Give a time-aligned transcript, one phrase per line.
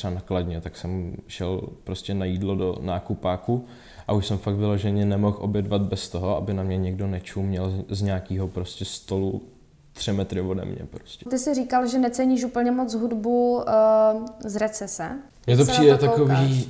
[0.00, 3.64] třeba nakladně, tak jsem šel prostě na jídlo do nákupáku
[4.08, 8.02] a už jsem fakt vyloženě nemohl obědvat bez toho, aby na mě někdo nečuměl z
[8.02, 9.42] nějakého prostě stolu
[9.92, 11.24] tři metry ode mě prostě.
[11.30, 13.62] Ty jsi říkal, že neceníš úplně moc hudbu uh,
[14.44, 15.10] z recese.
[15.46, 16.68] Mně to přijde to takový,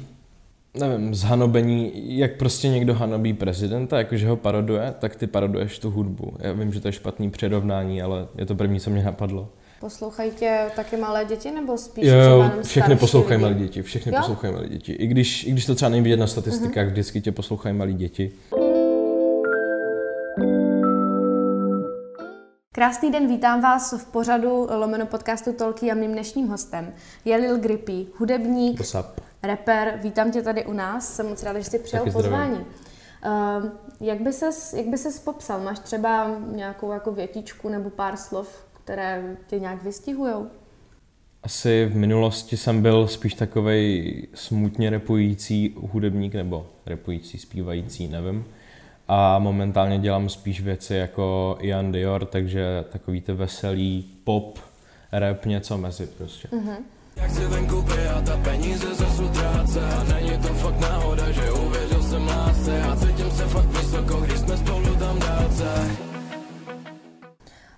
[0.75, 6.33] nevím, zhanobení, jak prostě někdo hanobí prezidenta, jakože ho paroduje, tak ty paroduješ tu hudbu.
[6.39, 9.49] Já vím, že to je špatný přirovnání, ale je to první, co mě napadlo.
[9.81, 14.19] Poslouchají tě taky malé děti, nebo spíš jo, jo, všechny poslouchají malé děti, všechny jo?
[14.21, 14.93] poslouchají malé děti.
[14.93, 16.91] I když, I když to třeba není vidět na statistikách, uh-huh.
[16.91, 18.33] vždycky tě poslouchají malé děti.
[22.75, 26.93] Krásný den, vítám vás v pořadu Lomeno podcastu Tolky a mým dnešním hostem
[27.25, 28.81] je Lil Grippy, hudebník,
[29.43, 29.99] rapper.
[30.03, 32.59] Vítám tě tady u nás, jsem moc ráda, že jsi přijal Taky pozvání.
[32.61, 33.69] Uh,
[34.01, 35.61] jak by ses, jak by ses popsal?
[35.61, 40.35] Máš třeba nějakou jako větičku nebo pár slov, které tě nějak vystihují?
[41.43, 48.45] Asi v minulosti jsem byl spíš takový smutně repující hudebník, nebo repující, zpívající, nevím.
[49.09, 54.59] A momentálně dělám spíš věci jako Ian Dior, takže takový ty veselý pop,
[55.13, 56.49] rap, něco mezi prostě.
[56.49, 56.77] Mm-hmm.
[57.17, 57.85] Jak si venku
[58.17, 62.97] a ta peníze zase utráce A není to fakt náhoda, že uvěřil jsem lásce A
[62.97, 64.40] cítím se fakt vysoko, když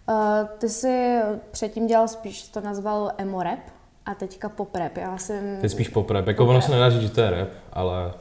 [0.09, 3.59] Uh, ty jsi předtím dělal spíš, to nazval emo rap
[4.07, 4.97] a teďka pop rap.
[4.97, 5.59] Já jsem...
[5.61, 6.27] Ty spíš pop rap.
[6.27, 8.13] Jako ono se nedá říct, že to je rap, ale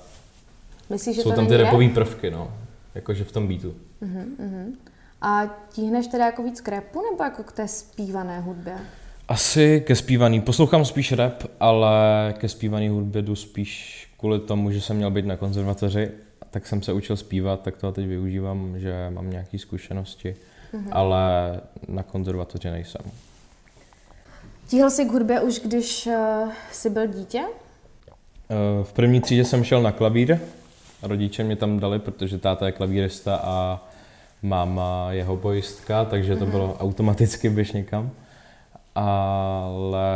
[0.89, 2.53] Myslíš, že jsou to tam ty rapové prvky, no.
[2.95, 3.75] Jakože v tom beatu.
[4.03, 4.73] Uh-huh, uh-huh.
[5.21, 8.73] A tíhneš teda jako víc k rapu nebo jako k té zpívané hudbě?
[9.27, 10.41] Asi ke zpívaný.
[10.41, 11.89] Poslouchám spíš rap, ale
[12.37, 16.11] ke zpívaný hudbě jdu spíš kvůli tomu, že jsem měl být na konzervatoři,
[16.51, 20.35] tak jsem se učil zpívat, tak to teď využívám, že mám nějaké zkušenosti
[20.73, 20.89] mm-hmm.
[20.91, 21.21] ale
[21.87, 23.01] na konzervatoři nejsem.
[24.67, 27.41] Tíhl jsi k hudbě už, když uh, jsi byl dítě?
[27.41, 30.39] Uh, v první třídě jsem šel na klavír.
[31.01, 33.87] Rodiče mě tam dali, protože táta je klavírista a
[34.41, 36.51] máma je hobojistka, takže to mm-hmm.
[36.51, 38.11] bylo automaticky běž někam.
[38.95, 40.09] Ale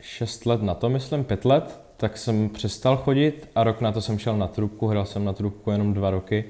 [0.00, 4.00] šest let na to, myslím, pět let, tak jsem přestal chodit a rok na to
[4.00, 6.44] jsem šel na trubku, hrál jsem na trubku jenom dva roky.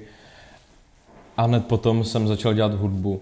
[1.37, 3.21] A hned potom jsem začal dělat hudbu.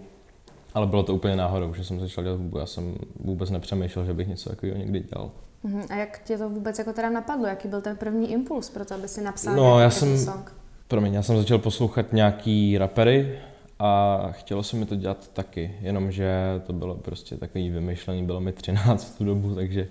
[0.74, 2.58] Ale bylo to úplně náhodou, že jsem začal dělat hudbu.
[2.58, 5.32] Já jsem vůbec nepřemýšlel, že bych něco takového někdy dělal.
[5.66, 5.86] Uh-huh.
[5.90, 7.48] A jak tě to vůbec jako teda napadlo?
[7.48, 10.54] Jaký byl ten první impuls pro to, aby si napsal no, já jsem, song?
[10.88, 13.40] Promiň, já jsem začal poslouchat nějaký rapery
[13.80, 18.52] a chtělo se mi to dělat taky, jenomže to bylo prostě takový vymyšlený, bylo mi
[18.52, 19.88] 13 v tu dobu, takže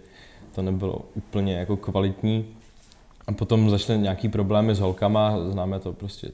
[0.54, 2.46] to nebylo úplně jako kvalitní.
[3.26, 6.30] A potom začaly nějaký problémy s holkama, známe to prostě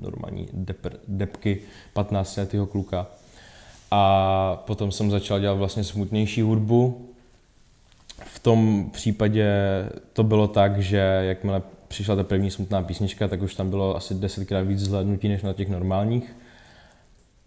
[0.00, 1.60] normální depr, depky
[1.92, 3.06] 15 letého kluka
[3.94, 7.08] a potom jsem začal dělat vlastně smutnější hudbu.
[8.24, 9.46] V tom případě
[10.12, 14.14] to bylo tak, že jakmile přišla ta první smutná písnička, tak už tam bylo asi
[14.14, 16.36] desetkrát víc zhlédnutí než na těch normálních.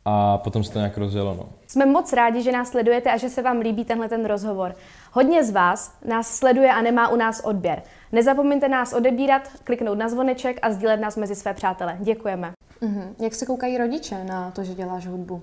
[0.06, 1.36] A potom se to nějak rozjelo.
[1.38, 1.50] No.
[1.68, 4.76] Jsme moc rádi, že nás sledujete a že se vám líbí tenhle ten rozhovor.
[5.12, 7.82] Hodně z vás nás sleduje a nemá u nás odběr.
[8.12, 11.98] Nezapomeňte nás odebírat, kliknout na zvoneček a sdílet nás mezi své přátele.
[12.00, 12.54] Děkujeme.
[12.82, 13.08] Uh-huh.
[13.20, 15.42] Jak se koukají rodiče na to, že děláš hudbu?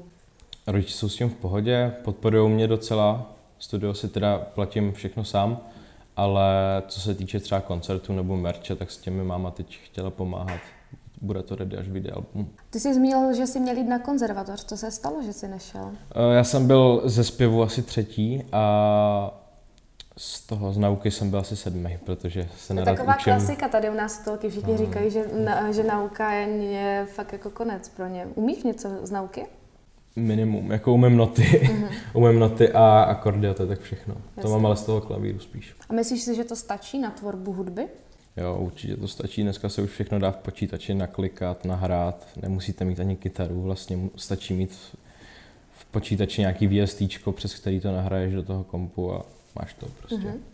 [0.67, 3.33] Rodiče jsou s tím v pohodě, podporují mě docela.
[3.59, 5.59] Studio si teda platím všechno sám,
[6.17, 6.45] ale
[6.89, 10.61] co se týče třeba koncertu nebo merče, tak s těmi máma teď chtěla pomáhat.
[11.21, 12.51] Bude to ready, až vyjde album.
[12.71, 14.65] Ty jsi zmínil, že jsi měl jít na konzervatoř.
[14.65, 15.91] Co se stalo, že jsi nešel?
[16.15, 19.39] Eh, já jsem byl ze zpěvu asi třetí a
[20.17, 23.25] z toho z nauky jsem byl asi sedmý, protože se nerad taková učím.
[23.25, 24.51] klasika tady u nás Tolky.
[24.51, 24.79] Všichni no.
[24.79, 28.27] říkají, že, na, že nauka je, je fakt jako konec pro ně.
[28.35, 29.47] Umíš něco z nauky?
[30.17, 31.89] Minimum, jako umím noty, mm-hmm.
[32.15, 34.15] umím noty a akordy a to je tak všechno.
[34.15, 34.43] Jasně.
[34.43, 35.75] To mám ale z toho klavíru spíš.
[35.89, 37.89] A myslíš si, že to stačí na tvorbu hudby?
[38.37, 39.43] Jo, určitě to stačí.
[39.43, 42.27] Dneska se už všechno dá v počítači naklikat, nahrát.
[42.43, 44.73] Nemusíte mít ani kytaru, vlastně stačí mít
[45.73, 49.27] v počítači nějaký VST, přes který to nahraješ do toho kompu a
[49.61, 50.17] máš to prostě.
[50.17, 50.52] Mm-hmm.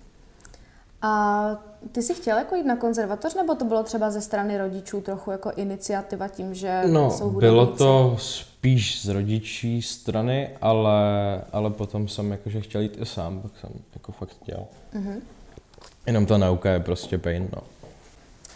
[1.03, 1.51] A
[1.93, 5.31] ty jsi chtěl jako jít na konzervatoř, nebo to bylo třeba ze strany rodičů trochu
[5.31, 7.41] jako iniciativa tím, že no, jsou hudebníci?
[7.41, 11.01] bylo to spíš z rodičí strany, ale,
[11.53, 14.67] ale potom jsem jakože chtěl jít i sám, tak jsem jako fakt chtěl.
[14.95, 15.21] Uh-huh.
[16.07, 17.63] Jenom ta nauka je prostě pain, no.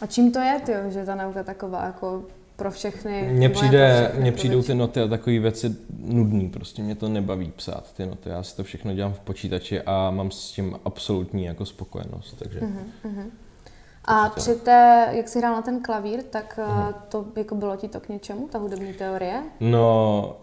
[0.00, 2.22] A čím to je, ty, že ta nauka taková jako
[2.62, 3.28] pro všechny.
[3.32, 7.92] Mně přijde, mně přijdou ty noty a takové věci nudný, prostě mě to nebaví psát
[7.92, 8.28] ty noty.
[8.28, 12.60] Já si to všechno dělám v počítači a mám s tím absolutní jako spokojenost, takže.
[12.60, 13.24] Uh-huh,
[14.04, 16.94] A při té, jak jsi hrál na ten klavír, tak uh-huh.
[17.08, 19.42] to jako bylo ti to k něčemu, ta hudební teorie?
[19.60, 20.36] No,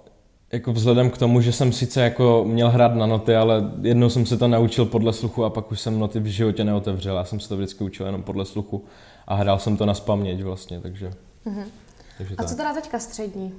[0.51, 4.25] jako vzhledem k tomu, že jsem sice jako měl hrát na noty, ale jednou jsem
[4.25, 7.17] se to naučil podle sluchu a pak už jsem noty v životě neotevřel.
[7.17, 8.85] Já jsem se to vždycky učil jenom podle sluchu
[9.27, 11.11] a hrál jsem to na spaměť vlastně, takže...
[11.45, 11.65] Mm-hmm.
[12.19, 12.49] Takže a tak.
[12.49, 13.53] co teda teďka střední?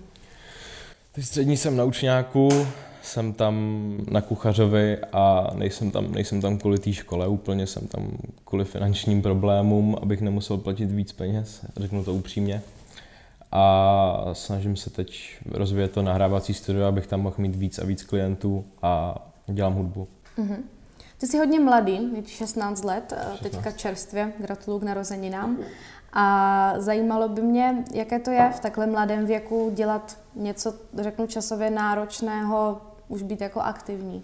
[1.13, 2.49] Ty střední jsem na učňáku,
[3.03, 8.11] jsem tam na kuchařovi a nejsem tam, nejsem tam kvůli té škole úplně, jsem tam
[8.45, 12.63] kvůli finančním problémům, abych nemusel platit víc peněz, řeknu to upřímně
[13.53, 18.03] a snažím se teď rozvíjet to nahrávací studio, abych tam mohl mít víc a víc
[18.03, 19.15] klientů a
[19.47, 20.09] dělám hudbu.
[20.39, 20.59] Mm-hmm.
[21.19, 23.41] Ty jsi hodně mladý, je 16 let, 16.
[23.43, 25.59] teďka čerstvě, gratuluju k narozeninám.
[26.13, 31.71] A zajímalo by mě, jaké to je v takhle mladém věku dělat něco, řeknu, časově
[31.71, 34.23] náročného, už být jako aktivní.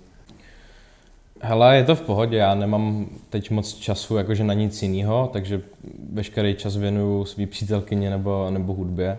[1.40, 5.62] Hele, je to v pohodě, já nemám teď moc času jakože na nic jiného, takže
[6.12, 9.18] veškerý čas věnuju svý přítelkyně nebo, nebo hudbě,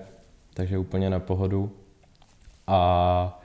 [0.54, 1.72] takže úplně na pohodu.
[2.68, 3.40] A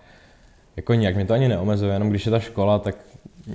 [0.76, 2.96] jako nějak mě to ani neomezuje, jenom když je ta škola, tak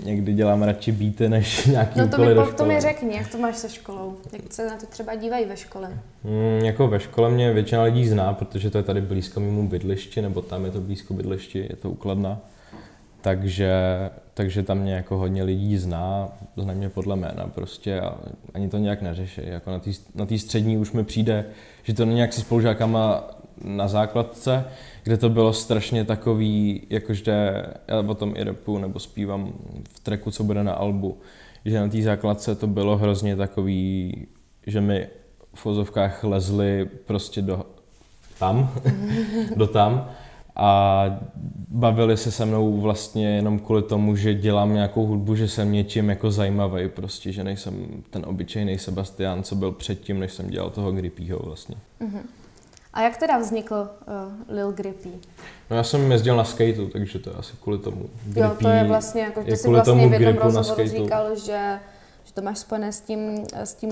[0.03, 3.55] někdy dělám radši beaty než nějaký No to mi, to mi řekni, jak to máš
[3.55, 5.99] se školou, jak se na to třeba dívají ve škole?
[6.23, 10.21] Mm, jako ve škole mě většina lidí zná, protože to je tady blízko mému bydlišti,
[10.21, 12.41] nebo tam je to blízko bydlišti, je to ukladna
[13.27, 13.71] takže,
[14.33, 18.17] takže tam mě jako hodně lidí zná, zná mě podle jména prostě a
[18.53, 19.41] ani to nějak neřeší.
[19.43, 21.45] Jako na té na střední už mi přijde,
[21.83, 23.23] že to není jak se spolužákama
[23.63, 24.65] na základce,
[25.07, 29.53] kde to bylo strašně takový, jakože já o tom i repu nebo zpívám
[29.89, 31.17] v treku, co bude na albu,
[31.65, 34.13] že na té základce to bylo hrozně takový,
[34.65, 35.07] že mi
[35.53, 37.65] v fozovkách lezli prostě do
[38.39, 38.73] tam,
[39.55, 40.09] do tam
[40.55, 41.05] a
[41.69, 46.09] bavili se se mnou vlastně jenom kvůli tomu, že dělám nějakou hudbu, že jsem něčím
[46.09, 50.91] jako zajímavý prostě, že nejsem ten obyčejný Sebastian, co byl předtím, než jsem dělal toho
[50.91, 51.75] Grippyho vlastně.
[52.01, 52.21] Uh-huh.
[52.93, 55.09] A jak teda vznikl uh, Lil Grippy?
[55.69, 58.09] No já jsem jezdil na skateu, takže to je asi kvůli tomu.
[58.25, 61.79] Grippy, jo, to je vlastně, jako ty jsi vlastně v jednom rozhovoru říkal, že,
[62.25, 63.91] že to máš spojené s tím, s tím,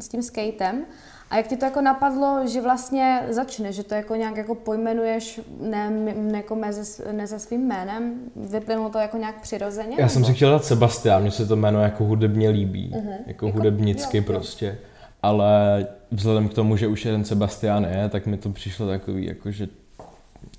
[0.00, 0.84] s tím skatem.
[1.30, 5.40] A jak ti to jako napadlo, že vlastně začne, že to jako nějak jako pojmenuješ
[5.60, 9.96] ne, ne, jako meze, ne se svým jménem, vyplynulo to jako nějak přirozeně?
[9.98, 13.10] Já jsem si chtěl dát Sebastian, mně se to jméno jako hudebně líbí, uh-huh.
[13.26, 14.66] jako, jako hudebnicky jo, prostě.
[14.66, 14.85] Jo.
[15.26, 19.50] Ale vzhledem k tomu, že už jeden Sebastian je, tak mi to přišlo takový, jako
[19.50, 19.68] že,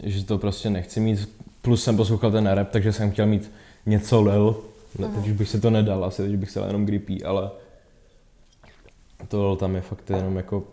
[0.03, 1.29] že to prostě nechci mít.
[1.61, 3.51] Plus jsem poslouchal ten rap, takže jsem chtěl mít
[3.85, 4.63] něco lil.
[4.99, 5.15] Uh-huh.
[5.15, 7.49] Teď už bych si to nedal, asi teď bych se jenom grippy, ale
[9.27, 10.63] to tam je fakt jenom jako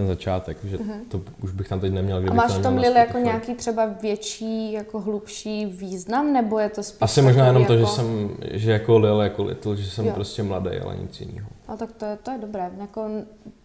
[0.00, 1.00] ten začátek, že uh-huh.
[1.08, 2.22] to už bych tam teď neměl.
[2.30, 6.82] A máš v tom Lili jako nějaký třeba větší, jako hlubší význam, nebo je to
[6.82, 7.74] spíš Asi možná jenom jako...
[7.74, 10.12] to, že jsem, že jako Lil, jako Little, že jsem jo.
[10.14, 11.48] prostě mladý, ale nic jiného.
[11.68, 13.08] A tak to je, to je dobré, jako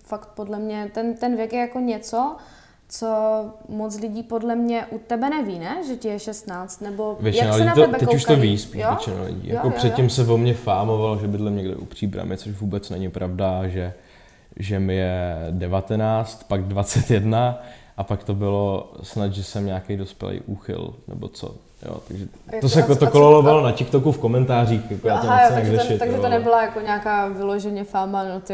[0.04, 2.36] fakt podle mě, ten, ten věk je jako něco,
[2.90, 3.08] co
[3.70, 5.78] moc lidí podle mě u tebe neví, ne?
[5.88, 8.18] Že ti je 16, nebo většina jak se na to, tebe Teď koukají?
[8.18, 8.90] už to ví spíš jo?
[8.90, 9.50] většina lidí.
[9.50, 10.10] Jo, jako jo, předtím jo.
[10.10, 13.94] se o mě fámoval, že bydlím někde u Příbramy, což vůbec není pravda, že,
[14.60, 17.62] že mi je 19, pak 21
[17.98, 21.56] a pak to bylo snad, že jsem nějaký dospělý úchyl, nebo co.
[21.86, 22.28] Jo, takže
[22.62, 25.78] to se jako to kololovalo na TikToku v komentářích, jako já to Aha, jo, takže,
[25.78, 28.54] to, takže to nebyla jako nějaká vyloženě fáma, no ty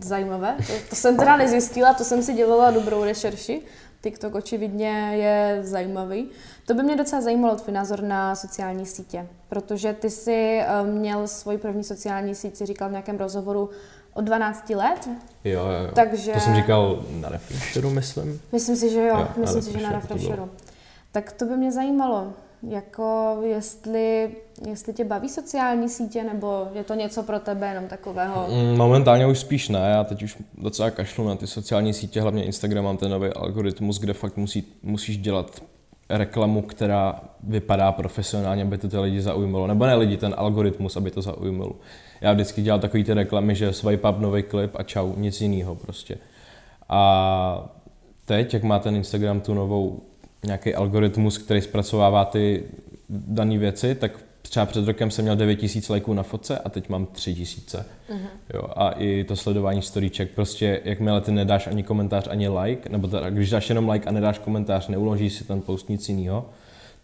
[0.00, 0.54] zajímavé.
[0.66, 3.62] To, to jsem teda nezjistila, to jsem si dělala dobrou rešerši.
[4.02, 6.28] TikTok očividně je zajímavý.
[6.66, 11.26] To by mě docela zajímalo, tvůj názor na sociální sítě, protože ty jsi eh, měl
[11.26, 13.70] svoji první sociální síť, si říkal v nějakém rozhovoru,
[14.14, 15.08] od 12 let.
[15.44, 15.90] Jo, jo, jo.
[15.94, 16.32] Takže...
[16.32, 18.40] To jsem říkal na Refresheru, myslím.
[18.52, 20.50] Myslím si, že jo, jo myslím si, že na Refresheru.
[21.12, 22.32] Tak to by mě zajímalo,
[22.68, 24.36] jako jestli,
[24.68, 28.46] jestli tě baví sociální sítě, nebo je to něco pro tebe jenom takového?
[28.50, 32.44] Mm, momentálně už spíš ne, já teď už docela kašlu na ty sociální sítě, hlavně
[32.44, 35.60] Instagram mám ten nový algoritmus, kde fakt musí, musíš dělat
[36.08, 39.66] reklamu, která vypadá profesionálně, aby to ty lidi zaujmulo.
[39.66, 41.76] Nebo ne lidi, ten algoritmus, aby to zaujmulo.
[42.20, 45.74] Já vždycky dělal takový ty reklamy, že swipe up, nový klip a čau, nic jiného
[45.74, 46.18] prostě.
[46.88, 47.68] A
[48.24, 50.00] teď, jak má ten Instagram tu novou
[50.46, 52.64] nějaký algoritmus, který zpracovává ty
[53.08, 54.12] dané věci, tak
[54.48, 57.84] třeba před rokem jsem měl 9000 lajků na fotce a teď mám 3000.
[58.10, 58.18] Uh-huh.
[58.54, 63.08] Jo, a i to sledování storyček, prostě jakmile ty nedáš ani komentář, ani like, nebo
[63.08, 66.48] teda, když dáš jenom like a nedáš komentář, neuložíš si ten post nic jiného,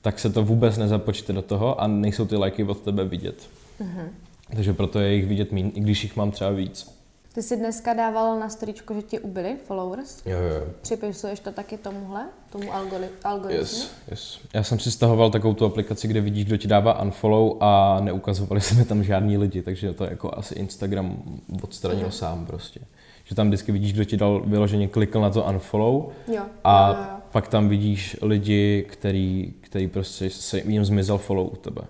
[0.03, 3.49] tak se to vůbec nezapočte do toho a nejsou ty lajky od tebe vidět.
[3.81, 4.09] Uh-huh.
[4.55, 7.00] Takže proto je jich vidět méně, i když jich mám třeba víc.
[7.35, 10.27] Ty jsi dneska dával na storičku, že ti ubyli followers.
[10.27, 10.67] Jo, jo.
[10.83, 12.75] Připisuješ to taky tomuhle, tomu
[13.23, 13.51] algoritmu?
[13.51, 14.41] Yes, yes.
[14.55, 18.61] Já jsem si stahoval takovou tu aplikaci, kde vidíš, kdo ti dává unfollow a neukazovali
[18.61, 21.23] se mi tam žádní lidi, takže to jako asi Instagram
[21.63, 22.11] odstranil uh-huh.
[22.11, 22.81] sám prostě.
[23.25, 26.95] že tam vždycky vidíš, kdo ti dal vyloženě klikl na to unfollow jo, a jo,
[26.95, 27.17] jo, jo.
[27.33, 31.83] pak tam vidíš lidi, který, který prostě se jim zmizel follow u tebe.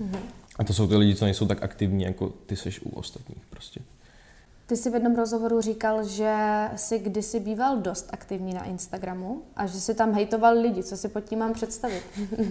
[0.00, 0.20] Mm-hmm.
[0.58, 3.80] A to jsou ty lidi, co nejsou tak aktivní, jako ty seš u ostatních prostě.
[4.66, 6.34] Ty jsi v jednom rozhovoru říkal, že
[6.76, 10.82] jsi kdysi býval dost aktivní na Instagramu a že si tam hejtoval lidi.
[10.82, 12.02] Co si pod tím mám představit?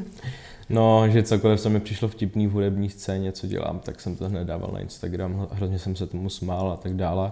[0.70, 4.30] no, že cokoliv se mi přišlo vtipný v hudební scéně, co dělám, tak jsem to
[4.30, 7.32] hned dával na Instagram, hrozně jsem se tomu smál a tak dále.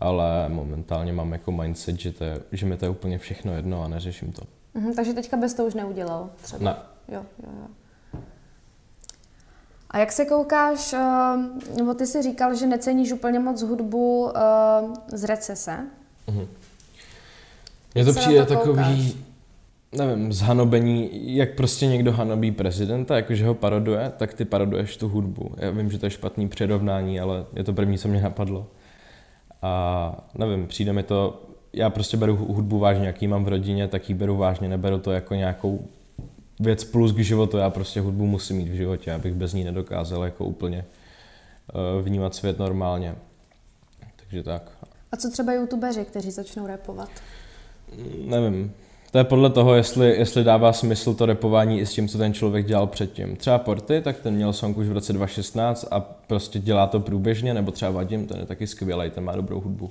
[0.00, 3.82] Ale momentálně mám jako mindset, že, to je, že mi to je úplně všechno jedno
[3.82, 4.42] a neřeším to.
[4.74, 6.64] Mhm, takže teďka bys to už neudělal třeba?
[6.64, 6.76] Ne.
[7.08, 7.66] Jo, jo, jo.
[9.94, 10.98] A jak se koukáš, eh,
[11.76, 15.78] nebo ty jsi říkal, že neceníš úplně moc hudbu eh, z recese.
[16.26, 16.46] Mhm.
[17.94, 19.16] Mně to přijde to takový,
[19.92, 25.50] nevím, zhanobení, jak prostě někdo hanobí prezidenta, jakože ho paroduje, tak ty paroduješ tu hudbu.
[25.56, 28.66] Já vím, že to je špatný přirovnání, ale je to první, co mě napadlo.
[29.62, 34.08] A nevím, přijde mi to, já prostě beru hudbu vážně, jaký mám v rodině, tak
[34.08, 35.88] ji beru vážně, neberu to jako nějakou
[36.60, 37.56] věc plus k životu.
[37.56, 40.84] Já prostě hudbu musím mít v životě, abych bez ní nedokázal jako úplně
[41.68, 43.14] eh, vnímat svět normálně.
[44.16, 44.70] Takže tak.
[45.12, 47.10] A co třeba youtubeři, kteří začnou repovat?
[48.24, 48.72] Nevím.
[49.10, 52.34] To je podle toho, jestli, jestli dává smysl to repování i s tím, co ten
[52.34, 53.36] člověk dělal předtím.
[53.36, 57.54] Třeba Porty, tak ten měl song už v roce 2016 a prostě dělá to průběžně,
[57.54, 59.90] nebo třeba Vadim, ten je taky skvělý, ten má dobrou hudbu.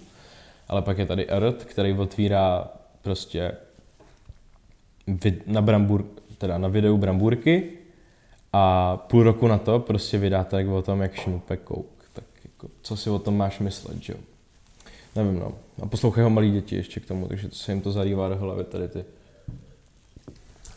[0.68, 2.68] Ale pak je tady Earth, který otvírá
[3.02, 3.52] prostě
[5.46, 6.06] na brambur,
[6.44, 7.70] teda na videu Brambůrky
[8.54, 11.86] a půl roku na to prostě vydá tak o tom, jak šnupe kouk.
[12.14, 14.20] Tak jako, co si o tom máš myslet, že jo?
[15.16, 15.52] Nevím, no.
[15.82, 18.36] A poslouchají ho malí děti ještě k tomu, takže to se jim to zarývá do
[18.36, 19.06] hlavy tady ty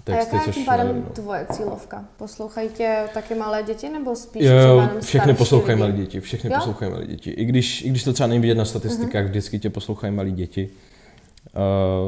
[0.05, 1.11] texty, A jaká je tím pádem nevím, no.
[1.11, 2.05] tvoje cílovka?
[2.17, 6.59] Poslouchají tě taky malé děti nebo spíš jo, všechny poslouchají malé děti, všechny jo?
[6.59, 7.31] poslouchají malé děti.
[7.31, 9.29] I když, I když to třeba není vidět na statistikách, uh-huh.
[9.29, 10.71] vždycky tě poslouchají malí děti.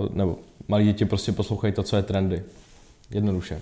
[0.02, 0.38] Uh, nebo
[0.68, 2.42] malí děti prostě poslouchají to, co je trendy.
[3.10, 3.60] Jednoduše.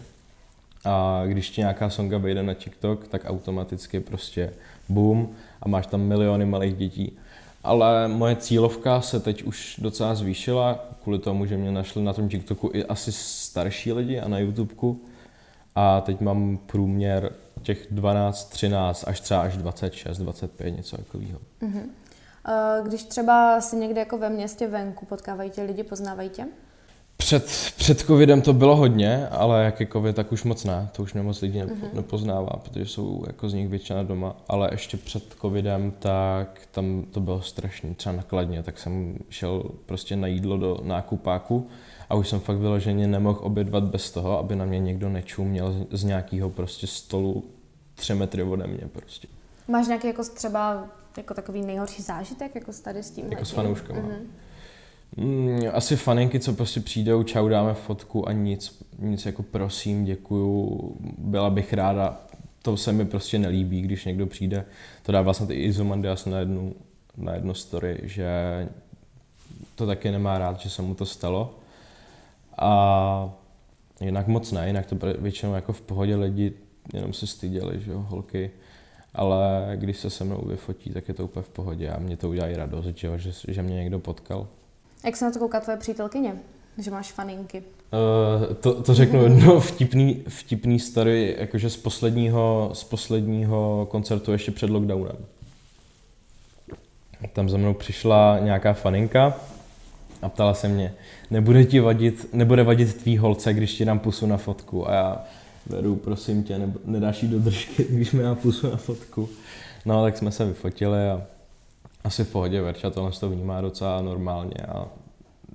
[0.84, 4.52] A když ti nějaká songa vejde na TikTok, tak automaticky prostě
[4.88, 5.28] boom
[5.62, 7.18] a máš tam miliony malých dětí.
[7.64, 12.28] Ale moje cílovka se teď už docela zvýšila, kvůli tomu, že mě našli na tom
[12.28, 15.00] TikToku i asi starší lidi a na YouTubeku.
[15.74, 21.38] A teď mám průměr těch 12, 13 až třeba až 26, 25, něco takového.
[21.62, 21.82] Uh-huh.
[22.82, 26.46] Když třeba si někde jako ve městě venku potkávají tě lidi, poznávají tě?
[27.26, 30.88] Před, před covidem to bylo hodně, ale jak je covid, tak už moc ne.
[30.92, 31.94] To už mě moc lidí uh-huh.
[31.94, 34.36] nepoznává, protože jsou jako z nich většina doma.
[34.48, 40.16] Ale ještě před covidem, tak tam to bylo strašně, třeba nakladně, tak jsem šel prostě
[40.16, 41.68] na jídlo do nákupáku
[42.08, 46.00] a už jsem fakt vyloženě nemohl obědvat bez toho, aby na mě někdo nečuměl z,
[46.00, 47.44] z nějakého prostě stolu
[47.94, 49.28] tři metry ode mě prostě.
[49.68, 50.84] Máš nějaký jako třeba
[51.16, 53.26] jako takový nejhorší zážitek jako tady s tím?
[53.30, 54.00] Jako s fanouškama.
[54.00, 54.45] Uh-huh.
[55.16, 60.80] Mm, asi faninky, co prostě přijdou, čau, dáme fotku a nic, nic jako prosím, děkuju,
[61.18, 62.20] byla bych ráda,
[62.62, 64.64] to se mi prostě nelíbí, když někdo přijde.
[65.02, 66.74] To dá vlastně i Izomandias na jednu,
[67.16, 68.28] na jednu story, že
[69.74, 71.54] to taky nemá rád, že se mu to stalo.
[72.58, 73.30] A
[74.00, 76.52] jinak moc ne, jinak to většinou jako v pohodě lidi
[76.94, 78.50] jenom se styděli, že jo, holky.
[79.14, 82.28] Ale když se se mnou vyfotí, tak je to úplně v pohodě a mě to
[82.28, 84.48] udělá i radost, že, že, že mě někdo potkal.
[85.06, 86.36] Jak se na to kouká tvoje přítelkyně,
[86.78, 87.58] že máš faninky?
[87.58, 94.50] Uh, to, to řeknu jedno vtipný, vtipný story, jakože z posledního, z posledního koncertu ještě
[94.50, 95.16] před lockdownem.
[97.32, 99.36] Tam za mnou přišla nějaká faninka
[100.22, 100.94] a ptala se mě,
[101.30, 104.88] nebude ti vadit, nebude vadit tvý holce, když ti dám pusu na fotku.
[104.88, 105.24] A já
[105.66, 109.28] vedu, prosím tě, nebo, nedáš jí do držky, když mi dám pusu na fotku.
[109.84, 111.22] No, tak jsme se vyfotili a
[112.06, 114.88] asi v pohodě, Verča tohle to vnímá docela normálně a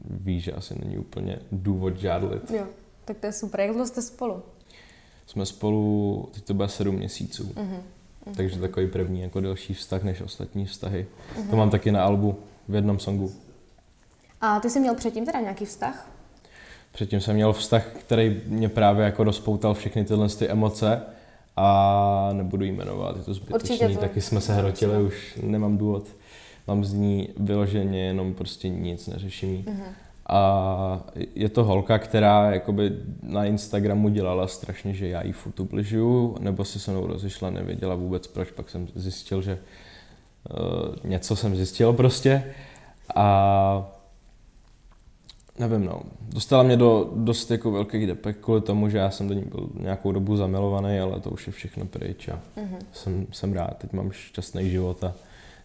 [0.10, 2.51] ví, že asi není úplně důvod žádlit.
[2.51, 2.65] Jo,
[3.05, 3.60] tak to je super.
[3.60, 4.43] Jak dlouho jste spolu?
[5.25, 7.43] Jsme spolu, teď to bude sedm měsíců.
[7.43, 7.79] Uh-huh.
[8.25, 8.36] Uh-huh.
[8.36, 11.08] Takže takový první jako delší vztah než ostatní vztahy.
[11.36, 11.50] Uh-huh.
[11.50, 13.31] To mám taky na albu v jednom songu.
[14.41, 16.10] A ty jsi měl předtím teda nějaký vztah?
[16.91, 21.01] Předtím jsem měl vztah, který mě právě jako rozpoutal všechny tyhle ty emoce
[21.55, 26.08] a nebudu jmenovat, je to zbytečný, taky jsme se hrotili, už nemám důvod
[26.68, 29.94] mám z ní vyloženě jenom prostě nic, neřeším Uh-huh.
[30.34, 31.03] A
[31.36, 32.91] je to holka, která jakoby
[33.24, 37.96] na Instagramu dělala strašně, že já jí furt ubližuju, nebo se se mnou rozešla, nevěděla
[37.96, 39.60] vůbec proč, pak jsem zjistil, že
[40.50, 42.44] uh, něco jsem zjistil prostě.
[43.15, 43.91] A
[45.60, 46.01] nevím, no.
[46.22, 49.70] Dostala mě do dost jako velkých depek kvůli tomu, že já jsem do ní byl
[49.80, 52.77] nějakou dobu zamilovaný, ale to už je všechno pryč a uh-huh.
[52.94, 55.13] jsem, jsem rád, teď mám šťastný život a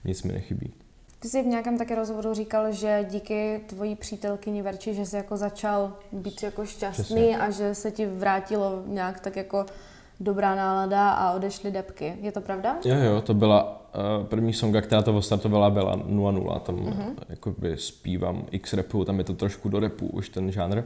[0.05, 0.73] nic mi nechybí.
[1.26, 5.37] Ty jsi v nějakém také rozhovoru říkal, že díky tvojí přítelkyni Verči, že jsi jako
[5.37, 7.38] začal být jako šťastný Přesně.
[7.38, 9.66] a že se ti vrátilo nějak tak jako
[10.21, 12.16] dobrá nálada a odešly depky.
[12.21, 12.76] Je to pravda?
[12.85, 13.87] Jo, jo, to byla
[14.21, 16.61] uh, první songa, která to odstartovala, byla 0-0.
[16.61, 17.14] Tam uh-huh.
[17.28, 20.83] jakoby zpívám x repu, tam je to trošku do repu už ten žánr.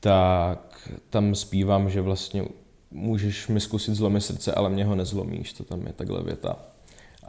[0.00, 2.44] Tak tam zpívám, že vlastně
[2.90, 6.56] můžeš mi zkusit zlomit srdce, ale mě ho nezlomíš, to tam je takhle věta.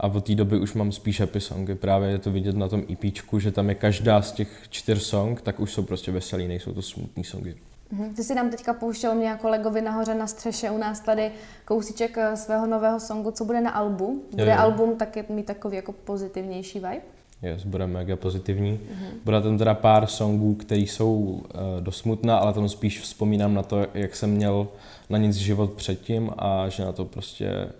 [0.02, 1.74] A od té doby už mám spíš happy songy.
[1.74, 5.40] Právě je to vidět na tom EPčku, že tam je každá z těch čtyř song,
[5.42, 7.54] tak už jsou prostě veselý, nejsou to smutný songy.
[7.92, 8.14] Mhm.
[8.14, 11.30] Ty si nám teďka pouštěl mě kolegovi nahoře na střeše u nás tady
[11.64, 14.24] kousíček eh, svého nového songu, co bude na albu.
[14.30, 17.00] Bude je, album taky mít takový jako pozitivnější vibe?
[17.42, 18.72] Yes, bude mega pozitivní.
[18.72, 19.06] Uh-huh.
[19.24, 21.40] Bude tam teda pár songů, které jsou uh,
[21.80, 24.68] dosmutná, ale tam spíš vzpomínám na to, jak jsem měl
[25.10, 27.72] na nic život předtím a že na to prostě,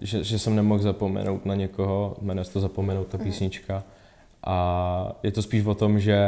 [0.00, 3.22] že, že jsem nemohl zapomenout na někoho, jmenuje se to Zapomenout ta uh-huh.
[3.22, 3.84] písnička.
[4.46, 6.18] A je to spíš o tom, že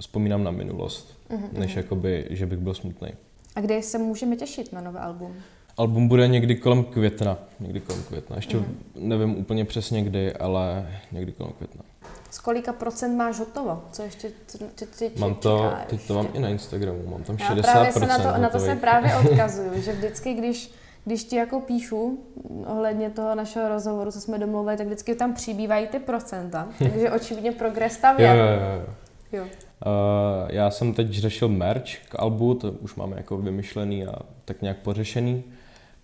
[0.00, 1.58] vzpomínám na minulost, uh-huh.
[1.58, 3.08] než jakoby, že bych byl smutný.
[3.56, 5.36] A kdy se můžeme těšit na nové album?
[5.76, 8.36] Album bude někdy kolem května, někdy kolem května.
[8.36, 8.64] Ještě uh-huh.
[8.94, 11.82] nevím úplně přesně kdy, ale někdy kolem května.
[12.30, 13.82] Z kolika procent máš hotovo?
[13.92, 17.36] Co ještě co, ty, ty, Mám to, teď to mám i na Instagramu, mám tam
[17.36, 17.56] 60%.
[17.56, 20.72] Já právě se na to, na to se právě odkazuju, že vždycky, když
[21.04, 22.18] když ti jako píšu
[22.66, 26.68] ohledně toho našeho rozhovoru, co jsme domluvili, tak vždycky tam přibývají ty procenta.
[26.78, 28.26] Takže očividně progres tam je.
[28.26, 28.86] Jo, jo, jo.
[29.32, 29.44] jo.
[29.44, 34.14] Uh, já jsem teď řešil merch k albu, to už máme jako vymyšlený a
[34.44, 35.44] tak nějak pořešený.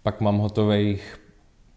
[0.02, 1.20] Pak mám hotových,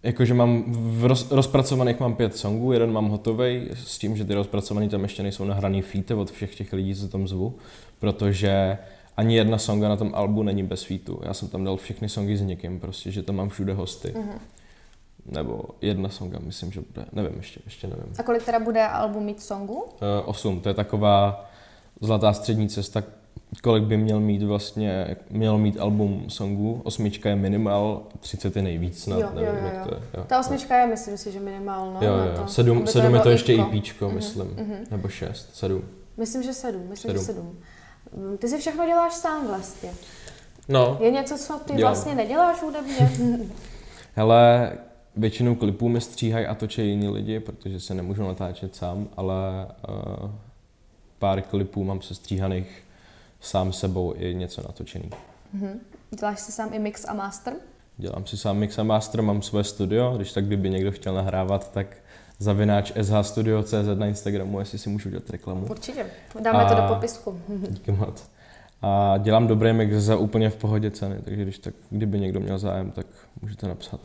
[0.04, 4.34] jakože mám v roz, rozpracovaných mám pět songů, jeden mám hotový s tím, že ty
[4.34, 7.56] rozpracovaný tam ještě nejsou nahraný featy od všech těch lidí, co tam zvu,
[8.00, 8.78] protože
[9.20, 11.20] ani jedna songa na tom albu není bez featu.
[11.24, 14.08] Já jsem tam dal všechny songy s někým, prostě, že tam mám všude hosty.
[14.08, 14.40] Mm-hmm.
[15.26, 17.06] Nebo jedna songa, myslím, že bude.
[17.14, 18.14] Nevím ještě, ještě nevím.
[18.20, 19.76] A kolik teda bude album mít songů?
[19.76, 19.90] Uh,
[20.26, 21.50] osm, to je taková
[22.02, 23.04] zlatá střední cesta,
[23.64, 26.82] kolik by měl mít vlastně, měl mít album songů.
[26.84, 30.02] Osmička je minimal, 30 je nejvíc snad, jo, nevím, jo, jo, jak to je.
[30.18, 30.24] Jo.
[30.28, 32.08] Ta osmička je, myslím si, že minimál, no.
[32.08, 34.92] Jo, jo, to, sedm, sedm je to ještě EPčko, uh-huh, myslím, uh-huh.
[34.92, 35.84] nebo šest, sedm.
[36.18, 37.18] Myslím, že sedm, myslím, sedm.
[37.18, 37.58] že sedm.
[38.38, 39.92] Ty si všechno děláš sám vlastně.
[40.68, 40.98] No.
[41.02, 41.94] Je něco, co ty dělám.
[41.94, 43.12] vlastně neděláš hudebně?
[44.16, 44.72] Hele,
[45.16, 50.32] většinou klipů mi stříhají a točí jiní lidi, protože se nemůžu natáčet sám, ale uh,
[51.20, 52.84] pár klipů mám sestříhaných
[53.42, 55.10] sám sebou i něco natočený.
[55.56, 55.74] Mm-hmm.
[56.20, 57.54] Děláš si sám i mix a master?
[57.98, 61.72] Dělám si sám mix a master, mám své studio, když tak kdyby někdo chtěl nahrávat,
[61.72, 61.98] tak
[62.40, 65.66] zavináč shstudio.cz na Instagramu, jestli si můžu dělat reklamu.
[65.70, 66.06] Určitě,
[66.42, 66.70] dáme a...
[66.70, 67.40] to do popisku.
[67.70, 68.30] Díky moc.
[68.82, 72.58] A dělám dobrý mix za úplně v pohodě ceny, takže když tak, kdyby někdo měl
[72.58, 73.06] zájem, tak
[73.42, 74.00] můžete napsat.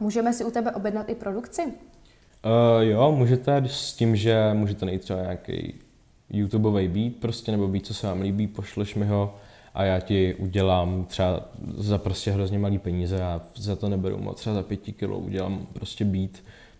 [0.00, 1.62] Můžeme si u tebe objednat i produkci?
[1.62, 5.74] Uh, jo, můžete s tím, že můžete najít třeba nějaký
[6.30, 9.34] YouTubeový beat prostě, nebo beat, co se vám líbí, pošleš mi ho
[9.74, 11.40] a já ti udělám třeba
[11.76, 15.66] za prostě hrozně malý peníze, já za to neberu moc, třeba za pěti kilo udělám
[15.72, 16.30] prostě beat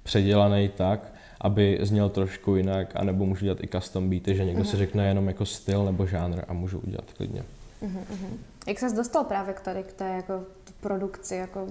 [0.04, 4.70] předělaný tak, aby zněl trošku jinak, anebo můžu dělat i custom beaty, že někdo uh-huh.
[4.70, 7.42] si řekne jenom jako styl nebo žánr a můžu udělat klidně.
[7.82, 8.28] Uh-huh.
[8.66, 10.42] Jak ses dostal právě k tady k té jako
[10.80, 11.66] produkci, jako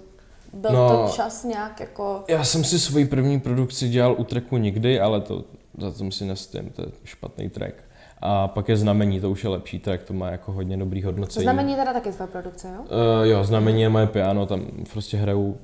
[0.53, 2.23] byl no, to čas nějak jako...
[2.27, 5.43] Já jsem si svoji první produkci dělal u tracku nikdy, ale to
[5.77, 7.73] za to si nestím, to je špatný track.
[8.21, 11.43] A pak je Znamení, to už je lepší track, to má jako hodně dobrý hodnocení.
[11.43, 12.81] Znamení je teda taky tvoje produkce, jo?
[12.81, 15.57] Uh, jo, Znamení je moje piano, tam prostě hraju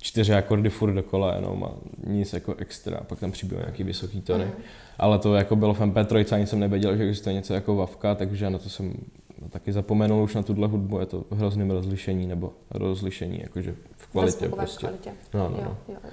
[0.00, 1.70] čtyři akordy furt dokola jenom a
[2.06, 4.44] nic jako extra, pak tam přibývají nějaký vysoký tony.
[4.44, 4.52] Mm.
[4.98, 8.50] Ale to jako bylo v MP3, ani jsem nevěděl, že existuje něco jako Vavka, takže
[8.50, 8.94] na to jsem
[9.50, 14.06] taky zapomenul už na tuhle hudbu, je to v hrozném rozlišení, nebo rozlišení, jakože v
[14.06, 14.86] kvalitě prostě.
[14.86, 15.12] Kvalitě.
[15.34, 15.60] No, no, no.
[15.60, 16.10] Jo, jo, jo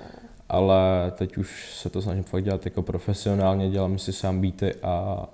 [0.49, 5.25] ale teď už se to snažím fakt dělat jako profesionálně, dělám si sám beaty a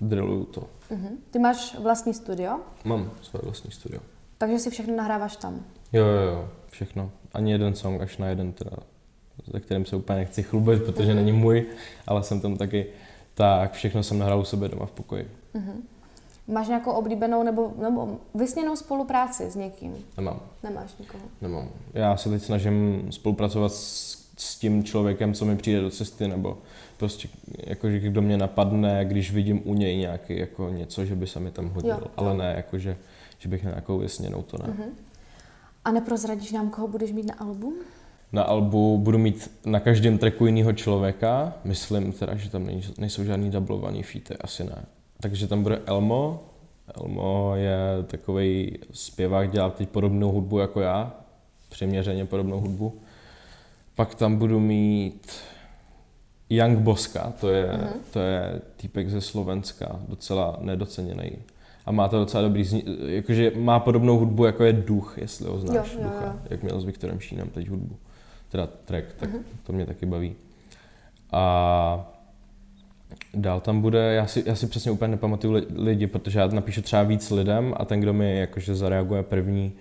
[0.00, 0.60] drilluju to.
[0.60, 1.16] Uh-huh.
[1.30, 2.58] Ty máš vlastní studio?
[2.84, 4.00] Mám své vlastní studio.
[4.38, 5.60] Takže si všechno nahráváš tam?
[5.92, 7.10] Jo, jo, jo, všechno.
[7.34, 8.76] Ani jeden song, až na jeden teda,
[9.52, 11.14] za kterým se úplně nechci chlubit, protože uh-huh.
[11.14, 11.66] není můj,
[12.06, 12.86] ale jsem tam taky,
[13.34, 15.30] tak všechno jsem nahrál u sebe doma v pokoji.
[15.54, 15.74] Uh-huh.
[16.48, 19.96] Máš nějakou oblíbenou nebo, nebo vysněnou spolupráci s někým?
[20.16, 20.40] Nemám.
[20.62, 21.24] Nemáš nikoho?
[21.40, 21.68] Nemám.
[21.94, 26.58] Já se teď snažím spolupracovat s s tím člověkem, co mi přijde do cesty, nebo
[26.96, 31.40] prostě jakože kdo mě napadne, když vidím u něj nějaký jako něco, že by se
[31.40, 32.96] mi tam hodil, jo, ale ne jakože,
[33.38, 34.64] že bych nějakou vysněnou, to ne.
[34.64, 34.90] Uh-huh.
[35.84, 37.74] A neprozradíš nám, koho budeš mít na albu?
[38.32, 42.68] Na albu budu mít na každém tracku jiného člověka, myslím teda, že tam
[42.98, 44.84] nejsou žádný dublovaný featy, asi ne.
[45.20, 46.44] Takže tam bude Elmo,
[46.94, 51.14] Elmo je takový zpěvák, dělá teď podobnou hudbu jako já,
[51.68, 53.00] přiměřeně podobnou hudbu.
[53.94, 55.32] Pak tam budu mít
[56.50, 57.92] Young Boska, to je, uh-huh.
[58.12, 61.38] to je týpek ze Slovenska, docela nedoceněný.
[61.86, 65.58] A má to docela dobrý, zni- jakože má podobnou hudbu, jako je Duch, jestli ho
[65.58, 66.32] znáš, jo, jo, Ducha, jo.
[66.50, 67.96] jak měl s Viktorem Šínem teď hudbu.
[68.48, 69.42] Teda track, tak uh-huh.
[69.66, 70.34] to mě taky baví.
[71.32, 72.12] A
[73.34, 77.02] dál tam bude, já si, já si přesně úplně nepamatuju lidi, protože já napíšu třeba
[77.02, 79.72] víc lidem a ten, kdo mi jakože zareaguje první,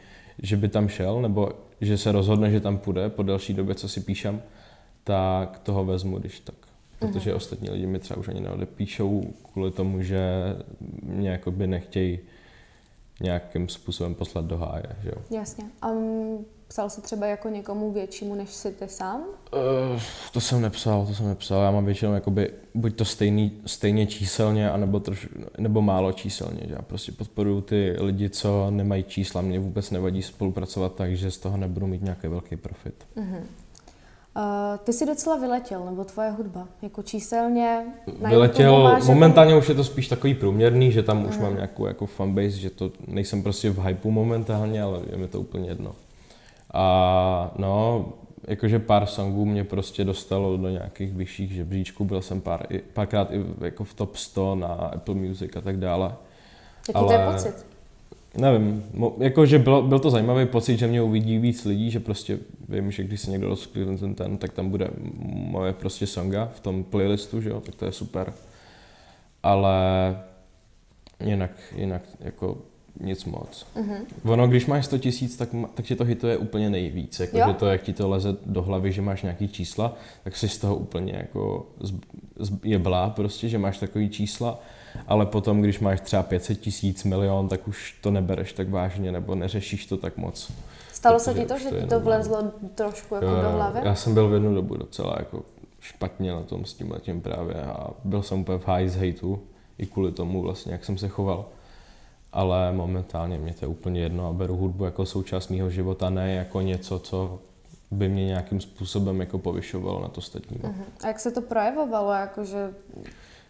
[0.41, 3.89] že by tam šel, nebo že se rozhodne, že tam půjde po delší době, co
[3.89, 4.41] si píšem,
[5.03, 6.55] tak toho vezmu, když tak.
[7.07, 7.35] Protože uh-huh.
[7.35, 10.19] ostatní lidi mi třeba už ani neodepíšou kvůli tomu, že
[11.03, 12.19] mě jakoby nechtějí
[13.21, 14.85] nějakým způsobem poslat do háje.
[15.03, 15.37] Že jo?
[15.37, 15.63] Jasně.
[15.91, 19.21] Um, psal jsi třeba jako někomu většímu, než jsi ty sám?
[19.21, 20.01] Uh,
[20.33, 21.63] to jsem nepsal, to jsem nepsal.
[21.63, 26.61] Já mám většinou jakoby buď to stejný, stejně číselně, anebo, troš, nebo málo číselně.
[26.67, 26.73] Že?
[26.73, 29.41] Já prostě podporuju ty lidi, co nemají čísla.
[29.41, 33.05] Mě vůbec nevadí spolupracovat tak, že z toho nebudu mít nějaký velký profit.
[33.17, 33.41] Uh-huh.
[34.37, 37.85] Uh, ty jsi docela vyletěl, nebo tvoje hudba, jako číselně?
[38.27, 39.59] Vyletěl, máš momentálně jako...
[39.59, 41.43] už je to spíš takový průměrný, že tam už mm.
[41.43, 45.39] mám nějakou jako fanbase, že to nejsem prostě v hypeu momentálně, ale je mi to
[45.39, 45.95] úplně jedno.
[46.73, 48.05] A no,
[48.47, 53.45] jakože pár songů mě prostě dostalo do nějakých vyšších žebříčků, byl jsem pár, párkrát i
[53.61, 56.15] jako v top 100 na Apple Music a tak dále.
[56.87, 57.07] Jaký ale...
[57.07, 57.74] to je pocit?
[58.37, 58.83] Nevím,
[59.19, 63.03] jakože byl, byl to zajímavý pocit, že mě uvidí víc lidí, že prostě vím, že
[63.03, 64.89] když se někdo rozklí ten, ten, tak tam bude
[65.25, 68.33] moje prostě songa v tom playlistu, že jo, tak to je super.
[69.43, 69.77] Ale
[71.19, 72.57] jinak, jinak jako
[72.99, 73.65] nic moc.
[73.75, 73.97] Uh-huh.
[74.23, 77.19] Ono, když máš 100 tisíc, tak, tak ti to hituje úplně nejvíc.
[77.19, 79.93] Jako, že to, jak ti to leze do hlavy, že máš nějaký čísla,
[80.23, 81.93] tak jsi z toho úplně jako z,
[82.39, 84.59] z, jeblá prostě, že máš takový čísla.
[85.07, 89.35] Ale potom, když máš třeba 500 tisíc, milion, tak už to nebereš tak vážně nebo
[89.35, 90.51] neřešíš to tak moc.
[90.93, 93.79] Stalo se ti to, že ti to vlezlo trošku jako jo, do hlavy?
[93.83, 95.41] Já jsem byl v jednu dobu docela jako
[95.79, 99.43] špatně na tom s tím letím právě a byl jsem úplně v high z hejtu
[99.77, 101.45] i kvůli tomu vlastně, jak jsem se choval
[102.35, 106.33] ale momentálně mě to je úplně jedno a beru hudbu jako součást mého života, ne
[106.33, 107.39] jako něco, co
[107.91, 110.57] by mě nějakým způsobem jako povyšovalo na to ostatní.
[110.57, 110.83] Uh-huh.
[111.03, 112.11] A jak se to projevovalo?
[112.11, 112.73] Jakože...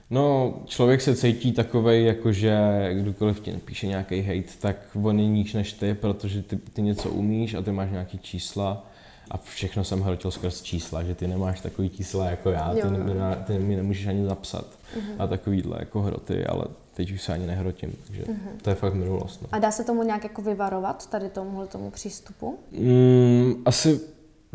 [0.10, 2.58] No, člověk se cítí takovej, jakože
[2.94, 7.10] kdokoliv ti napíše nějaký hate, tak on je níž než ty, protože ty, ty něco
[7.10, 8.86] umíš a ty máš nějaký čísla
[9.32, 13.44] a všechno jsem hrotil skrz čísla, že ty nemáš takový čísla jako já, ty, ne,
[13.48, 15.16] ty mi nemůžeš ani zapsat uh-huh.
[15.20, 18.62] a takovýhle jako hroty, ale teď už se ani nehrotím, takže uh-huh.
[18.62, 19.42] to je fakt minulost.
[19.42, 19.48] No.
[19.52, 22.58] A dá se tomu nějak jako vyvarovat, tady tomuhle tomu přístupu?
[22.72, 24.00] Mm, asi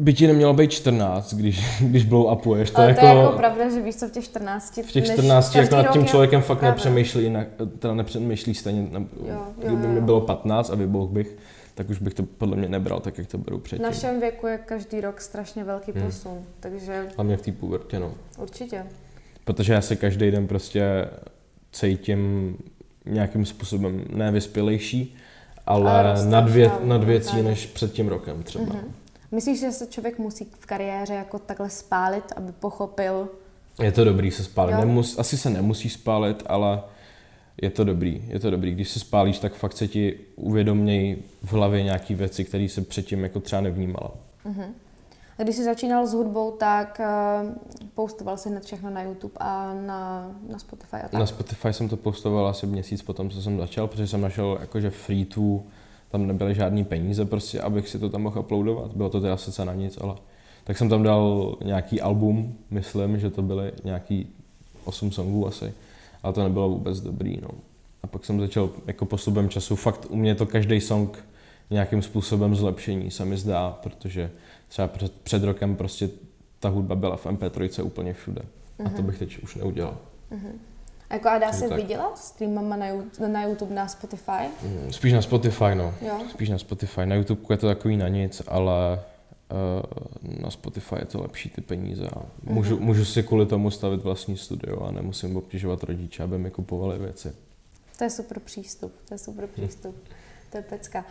[0.01, 2.71] by ti nemělo být 14, když, když blow upuješ.
[2.71, 4.79] To, Ale to jako, je jako pravda, že víš co v těch 14.
[4.83, 6.75] V těch 14 jako nad tím člověkem fakt pravda.
[6.75, 9.93] nepřemýšlí jinak, teda nepřemýšlí stejně, ne, jo, jo, kdyby jo.
[9.93, 11.37] mi bylo 15 a vybouch bych,
[11.75, 13.87] tak už bych to podle mě nebral tak, jak to beru předtím.
[13.87, 16.03] V našem věku je každý rok strašně velký hmm.
[16.03, 17.07] posun, takže...
[17.17, 18.15] Hlavně v té pubertě, no.
[18.39, 18.87] Určitě.
[19.45, 21.09] Protože já se každý den prostě
[21.73, 22.57] cítím
[23.07, 25.17] nějakým způsobem nevyspělejší,
[25.67, 28.65] ale, ale nad, vě, nad věcí než před tím rokem třeba.
[28.65, 29.00] Mm-hmm.
[29.33, 33.29] Myslíš, že se člověk musí v kariéře jako takhle spálit, aby pochopil?
[33.83, 34.77] Je to dobrý se spálit.
[34.77, 36.83] Nemus, asi se nemusí spálit, ale
[37.63, 38.25] je to dobrý.
[38.29, 38.75] Je to dobrý.
[38.75, 43.23] Když se spálíš, tak fakt se ti uvědomějí v hlavě nějaké věci, které se předtím
[43.23, 44.11] jako třeba nevnímala.
[44.47, 44.69] Mm-hmm.
[45.37, 47.51] Když jsi začínal s hudbou, tak uh,
[47.95, 51.13] postoval jsi hned všechno na YouTube a na, na Spotify a tak?
[51.13, 54.91] Na Spotify jsem to postoval asi měsíc potom, co jsem začal, protože jsem našel jakože
[54.91, 55.63] free to,
[56.11, 58.97] tam nebyly žádný peníze prostě, abych si to tam mohl uploadovat.
[58.97, 60.15] Bylo to teda sice na nic, ale
[60.65, 64.27] tak jsem tam dal nějaký album, myslím, že to byly nějaký
[64.85, 65.73] 8 songů asi,
[66.23, 67.49] ale to nebylo vůbec dobrý, no.
[68.03, 71.25] A pak jsem začal jako postupem času, fakt u mě to každý song
[71.71, 74.31] nějakým způsobem zlepšení se mi zdá, protože
[74.69, 76.09] třeba před, před rokem prostě
[76.61, 78.41] ta hudba byla v MP3 úplně všude.
[78.41, 78.87] Uh-huh.
[78.87, 79.07] A to mhm.
[79.07, 79.97] bych teď už neudělal.
[80.33, 80.53] Uh-huh.
[81.11, 81.77] Jako a dá se tak.
[81.79, 82.87] vydělat streamama na,
[83.29, 84.49] na YouTube, na Spotify?
[84.63, 85.95] Mm, spíš na Spotify, no.
[86.03, 86.21] Jo?
[86.31, 87.07] Spíš na Spotify.
[87.07, 89.01] Na YouTube je to takový na nic, ale
[89.51, 92.07] uh, na Spotify je to lepší ty peníze.
[92.17, 92.81] A můžu, uh-huh.
[92.81, 97.33] můžu si kvůli tomu stavit vlastní studio a nemusím obtěžovat rodiče, aby mi kupovali věci.
[97.99, 99.49] To je super přístup, to je super hm.
[99.53, 99.97] přístup.
[99.97, 100.15] Hm.
[100.51, 101.05] To je pecka.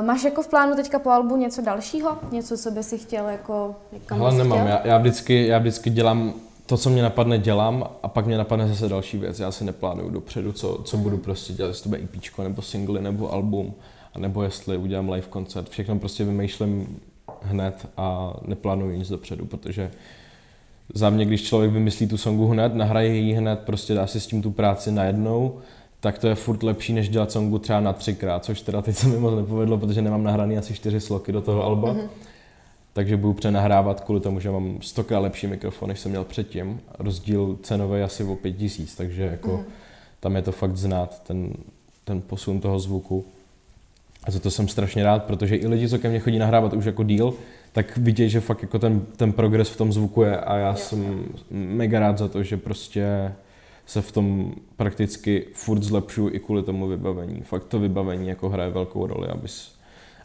[0.00, 2.18] Uh, máš jako v plánu teďka po albu něco dalšího?
[2.32, 4.66] Něco, co by si chtěl jako někam Hele, nemám.
[4.66, 6.34] Já, já, vždycky, já vždycky dělám
[6.70, 9.40] to, co mě napadne, dělám a pak mě napadne zase další věc.
[9.40, 13.00] Já si neplánuju dopředu, co, co budu prostě dělat, jestli to bude EP, nebo single,
[13.00, 13.74] nebo album,
[14.18, 15.68] nebo jestli udělám live koncert.
[15.70, 17.00] Všechno prostě vymýšlím
[17.42, 19.90] hned a neplánuju nic dopředu, protože
[20.94, 24.26] za mě, když člověk vymyslí tu songu hned, nahraje ji hned, prostě dá si s
[24.26, 25.58] tím tu práci najednou,
[26.00, 29.08] tak to je furt lepší, než dělat songu třeba na třikrát, což teda teď se
[29.08, 31.94] mi moc nepovedlo, protože nemám nahraný asi čtyři sloky do toho alba.
[31.94, 32.08] Mm-hmm.
[33.00, 36.80] Takže budu přenahrávat kvůli tomu, že mám stokrát lepší mikrofon, než jsem měl předtím.
[36.98, 39.64] Rozdíl cenový asi o pět tisíc, takže jako mm.
[40.20, 41.52] tam je to fakt znát, ten,
[42.04, 43.24] ten posun toho zvuku.
[44.24, 46.84] A za to jsem strašně rád, protože i lidi, co ke mně chodí nahrávat už
[46.84, 47.34] jako díl,
[47.72, 50.76] tak vidějí, že fakt jako ten, ten progres v tom zvuku je a já jo.
[50.76, 53.32] jsem mega rád za to, že prostě
[53.86, 57.40] se v tom prakticky furt zlepšuju i kvůli tomu vybavení.
[57.40, 59.72] Fakt to vybavení jako hraje velkou roli, abys,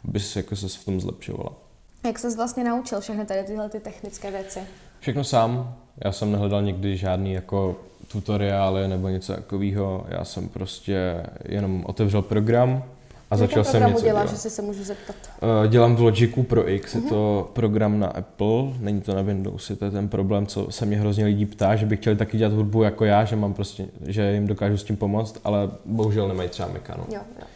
[0.08, 1.65] abys jako se v tom zlepšovala.
[2.06, 4.60] Jak ses vlastně naučil všechny tady tyhle ty technické věci?
[5.00, 5.74] Všechno sám.
[6.04, 7.76] Já jsem nehledal nikdy žádný jako
[8.08, 10.06] tutoriály nebo něco takového.
[10.08, 12.82] Já jsem prostě jenom otevřel program,
[13.30, 14.40] a začal jsem něco děláš, dělat.
[14.40, 15.16] se můžu zeptat?
[15.42, 17.04] Uh, dělám v Logiku Pro X, uh-huh.
[17.04, 17.54] je to mhm.
[17.54, 21.24] program na Apple, není to na Windows, je to ten problém, co se mě hrozně
[21.24, 24.46] lidí ptá, že by chtěli taky dělat hudbu jako já, že mám prostě, že jim
[24.46, 27.04] dokážu s tím pomoct, ale bohužel nemají třeba Maca, no.
[27.08, 27.46] Jo, jo,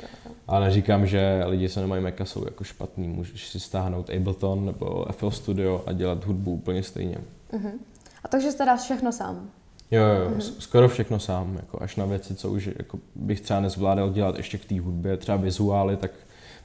[0.51, 0.57] jo.
[0.57, 3.09] Ale říkám, že lidi, co nemají Maca, jsou jako špatný.
[3.09, 7.19] Můžeš si stáhnout Ableton nebo FL Studio a dělat hudbu úplně stejně.
[7.53, 7.73] Uh-huh.
[8.25, 9.51] A takže jste dáš všechno sám?
[9.91, 10.55] Jo, jo, mm-hmm.
[10.59, 14.59] skoro všechno sám, jako až na věci, co už jako bych třeba nezvládal dělat ještě
[14.59, 16.11] k té hudbě, třeba vizuály, tak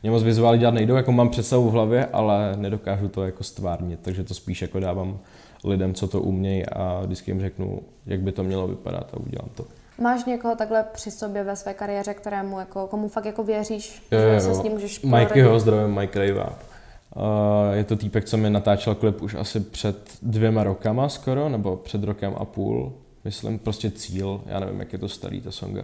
[0.01, 3.99] mě moc vizuály dělat nejdou, jako mám představu v hlavě, ale nedokážu to jako stvárnit,
[4.01, 5.19] takže to spíš jako dávám
[5.63, 9.49] lidem, co to umějí a vždycky jim řeknu, jak by to mělo vypadat a udělám
[9.55, 9.65] to.
[10.01, 14.19] Máš někoho takhle při sobě ve své kariéře, kterému jako, komu fakt jako věříš, jo,
[14.19, 16.59] že jo, se s ním můžeš Mikeyho zdravím, Mike Rejva.
[17.15, 21.75] Uh, je to týpek, co mi natáčel klip už asi před dvěma rokama skoro, nebo
[21.75, 22.93] před rokem a půl
[23.25, 25.83] myslím, prostě cíl, já nevím, jak je to starý, ta songa.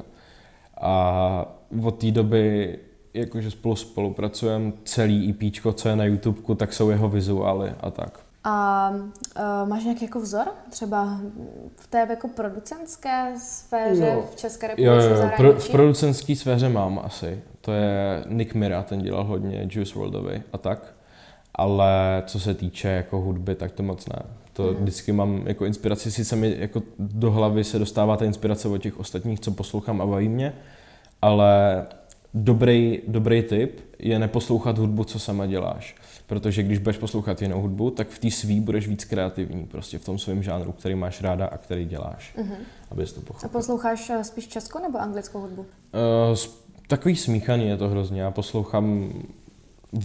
[0.81, 1.45] A
[1.83, 2.77] od té doby,
[3.13, 8.19] jakože spolu spolupracujeme, celý EP, co je na YouTube, tak jsou jeho vizuály a tak.
[8.43, 10.47] A uh, máš nějaký jako vzor?
[10.69, 11.19] Třeba
[11.75, 14.23] v té jako producentské sféře no.
[14.31, 15.09] v České republice?
[15.09, 17.41] Jo, jo, pro, v producentské sféře mám asi.
[17.61, 20.93] To je Nick Mira, ten dělal hodně Juice WRLDovi a tak.
[21.55, 24.19] Ale co se týče jako hudby, tak to moc ne.
[24.53, 24.75] To mm.
[24.75, 28.99] vždycky mám jako inspiraci, sice mi jako do hlavy se dostává ta inspirace od těch
[28.99, 30.53] ostatních, co poslouchám a baví mě,
[31.21, 31.85] ale
[32.33, 35.95] dobrý, dobrý tip je neposlouchat hudbu, co sama děláš.
[36.31, 40.05] Protože když budeš poslouchat jinou hudbu, tak v té svý budeš víc kreativní, prostě v
[40.05, 42.55] tom svém žánru, který máš ráda a který děláš, mm-hmm.
[42.91, 43.49] abys to pochopil.
[43.49, 45.61] A posloucháš eh, spíš českou nebo anglickou hudbu?
[45.61, 46.37] Uh,
[46.87, 48.21] takový smíchaný je to hrozně.
[48.21, 49.13] Já poslouchám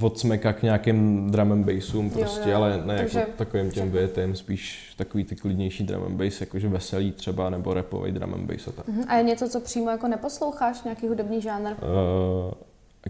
[0.01, 2.57] od smeka k nějakým drum and bassům prostě, jo, jo.
[2.57, 6.69] ale ne Takže jako takovým těm větem, spíš takový ty klidnější drum and bass, jakože
[6.69, 8.89] veselý třeba, nebo repový drum and bass a tak.
[8.89, 9.05] Uh-huh.
[9.09, 11.71] A je něco, co přímo jako neposloucháš, nějaký hudební žánr?
[11.71, 12.53] Uh,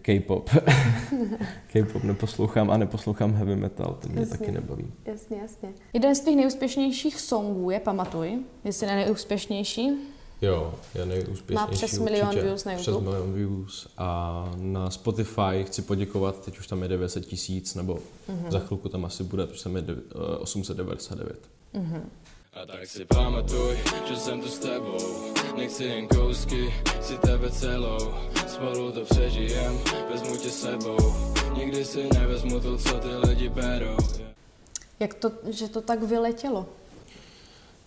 [0.03, 0.51] K-pop.
[1.73, 4.93] K-pop neposlouchám a neposlouchám heavy metal, to mě jasně, taky nebaví.
[5.05, 5.69] Jasně, jasně.
[5.93, 9.91] Jeden z těch nejúspěšnějších songů je Pamatuj, jestli ne nejúspěšnější.
[10.43, 12.93] Jo, je nejúspěšnější Má přes milion určitě, views na YouTube.
[12.93, 17.95] Přes milion views a na Spotify chci poděkovat, teď už tam je 900 tisíc, nebo
[17.95, 18.51] mm-hmm.
[18.51, 19.85] za chvilku tam asi bude, protože tam je
[20.39, 21.39] 899.
[21.75, 22.01] Mm-hmm.
[22.63, 23.77] A tak si pamatuj,
[24.09, 24.99] že jsem tu s tebou
[25.57, 27.99] Nechci jen kousky, chci tebe celou
[28.47, 29.79] Spolu to přežijem,
[30.13, 30.97] vezmu tě sebou
[31.57, 33.97] Nikdy si nevezmu to, co ty lidi berou
[35.01, 36.67] Jak to, že to tak vyletělo?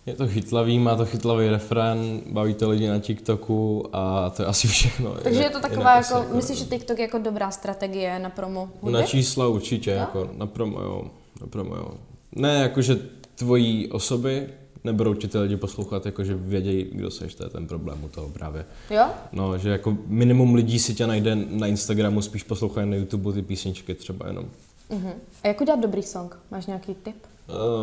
[0.05, 4.45] Je to chytlavý, má to chytlavý refrén, baví to lidi na TikToku a to je
[4.45, 5.15] asi všechno.
[5.23, 8.69] Takže je to taková, jako, jako, myslíš, že TikTok je jako dobrá strategie na promo
[8.81, 8.91] hudby?
[8.91, 9.99] Na čísla určitě, no?
[9.99, 11.93] jako na promo jo, na promo jo.
[12.35, 12.99] Ne, jakože
[13.35, 14.49] tvojí osoby,
[14.83, 18.29] neberou ti ty lidi poslouchat, jakože vědějí, kdo seš, to je ten problém u toho
[18.29, 18.65] právě.
[18.89, 19.05] Jo?
[19.31, 23.41] No, že jako minimum lidí si tě najde na Instagramu, spíš poslouchají na YouTube ty
[23.41, 24.45] písničky třeba jenom.
[24.89, 25.13] Uh-huh.
[25.43, 26.37] A jak udělat dobrý song?
[26.51, 27.15] Máš nějaký tip?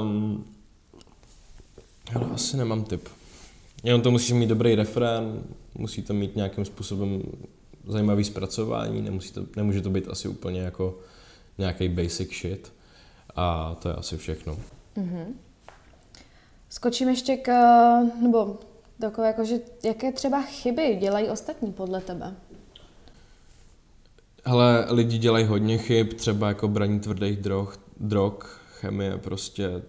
[0.02, 0.44] Um,
[2.14, 3.08] ale asi nemám tip.
[3.84, 5.42] Jenom to musíš mít dobrý refrén,
[5.74, 7.22] musí to mít nějakým způsobem
[7.86, 10.98] zajímavý zpracování, nemusí to, nemůže to být asi úplně jako
[11.58, 12.72] nějaký basic shit.
[13.36, 14.56] A to je asi všechno.
[14.96, 15.26] Mm-hmm.
[16.68, 17.52] Skočím ještě k,
[18.22, 18.58] nebo
[19.00, 22.36] takové jako, že jaké třeba chyby dělají ostatní podle tebe?
[24.44, 27.68] Hele, lidi dělají hodně chyb, třeba jako braní tvrdých drog,
[28.00, 28.34] drog,
[28.80, 29.82] chemie, prostě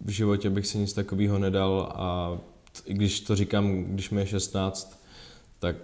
[0.00, 2.38] v životě bych si nic takového nedal a
[2.84, 5.02] i když to říkám, když mi je 16,
[5.58, 5.76] tak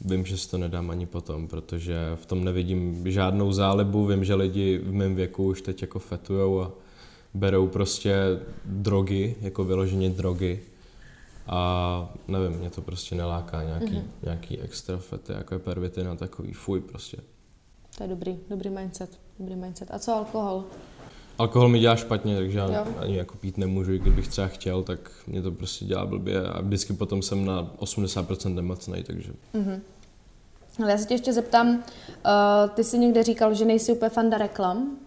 [0.00, 4.34] vím, že si to nedám ani potom, protože v tom nevidím žádnou zálibu, vím, že
[4.34, 6.72] lidi v mém věku už teď jako fetujou a
[7.34, 8.16] berou prostě
[8.64, 10.60] drogy, jako vyloženě drogy
[11.46, 14.04] a nevím, mě to prostě neláká nějaký, mm-hmm.
[14.22, 17.16] nějaký extra fety, jako je pervitin a takový, fuj prostě.
[17.96, 19.88] To je dobrý, dobrý mindset, dobrý mindset.
[19.90, 20.64] A co alkohol?
[21.38, 25.10] Alkohol mi dělá špatně, takže já ani jako pít nemůžu, i kdybych třeba chtěl, tak
[25.26, 29.32] mě to prostě dělá blbě a vždycky potom jsem na 80% nemocnej, takže...
[29.54, 29.80] Mm-hmm.
[30.82, 31.82] Ale já se tě ještě zeptám, uh,
[32.74, 34.98] ty jsi někde říkal, že nejsi úplně fanda reklam.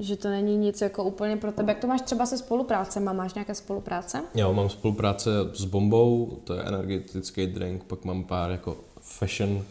[0.00, 1.72] Že to není nic jako úplně pro tebe.
[1.72, 3.12] Jak to máš třeba se spoluprácema?
[3.12, 4.22] Máš nějaké spolupráce?
[4.34, 9.64] Jo, mám spolupráce s Bombou, to je energetický drink, pak mám pár jako fashion,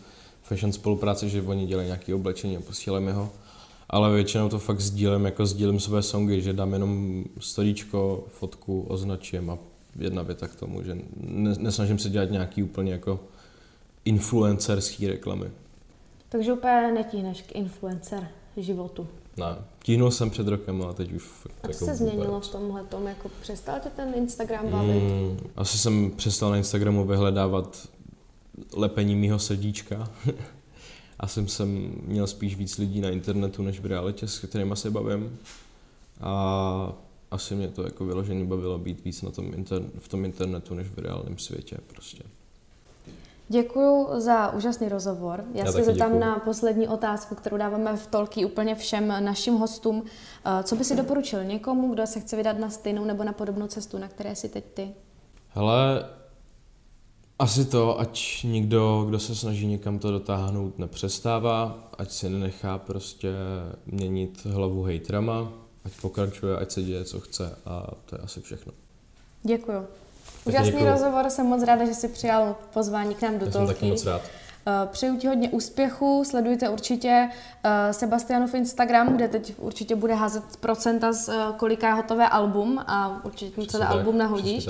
[0.44, 3.30] fashion spolupráce, že oni dělají nějaké oblečení a posílají mi ho.
[3.90, 9.50] Ale většinou to fakt sdílím, jako sdílím své songy, že dám jenom storíčko, fotku, označím
[9.50, 9.58] a
[10.00, 10.98] jedna věta k tomu, že
[11.58, 13.20] nesnažím se dělat nějaký úplně jako
[14.06, 15.52] influencerský reklamy.
[16.30, 19.08] Takže úplně netíhneš k influencer životu.
[19.38, 22.48] Ne, tíhnul jsem před rokem, ale teď už fakt A co jako se změnilo vůbec.
[22.48, 23.08] v tomhle tom?
[23.08, 25.04] Jako přestal tě ten Instagram bavit?
[25.04, 27.88] Mm, asi jsem přestal na Instagramu vyhledávat
[28.74, 30.12] lepení mýho srdíčka.
[31.20, 35.40] asi jsem měl spíš víc lidí na internetu, než v realitě, s kterými se bavím.
[36.22, 36.94] A
[37.32, 40.88] asi mě to jako vyloženě bavilo být víc na tom inter- v tom internetu, než
[40.88, 42.24] v reálném světě prostě.
[43.50, 45.44] Děkuji za úžasný rozhovor.
[45.54, 46.20] Já, Já se zeptám děkuju.
[46.20, 50.04] na poslední otázku, kterou dáváme v Tolky úplně všem našim hostům.
[50.46, 53.68] Eh, co by si doporučil někomu, kdo se chce vydat na stejnou nebo na podobnou
[53.68, 54.92] cestu, na které jsi teď ty?
[55.50, 56.06] Hele,
[57.40, 63.34] asi to, ať nikdo, kdo se snaží někam to dotáhnout, nepřestává, ať si nenechá prostě
[63.86, 65.54] měnit hlavu hejtrama,
[65.86, 68.74] ať pokračuje, ať se děje, co chce a to je asi všechno.
[69.44, 69.86] Děkuju.
[70.46, 70.92] Úžasný děkuju.
[70.92, 73.68] rozhovor, jsem moc ráda, že jsi přijal pozvání k nám do toho.
[73.68, 74.22] taky moc rád.
[74.68, 77.30] Eh, přeju ti hodně úspěchu, sledujte určitě
[77.64, 82.80] eh, Sebastianův Instagram, kde teď určitě bude házet procenta z eh, kolika je hotové album
[82.88, 84.68] a určitě mu celé album nahodíš.